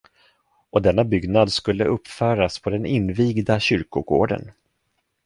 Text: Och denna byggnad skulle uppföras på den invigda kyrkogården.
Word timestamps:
Och 0.69 0.81
denna 0.81 1.03
byggnad 1.03 1.53
skulle 1.53 1.85
uppföras 1.85 2.59
på 2.59 2.69
den 2.69 2.85
invigda 2.85 3.59
kyrkogården. 3.59 4.51